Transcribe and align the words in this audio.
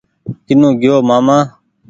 ڪينو 0.45 0.69
گيو 0.81 0.95
ماما 1.09 1.37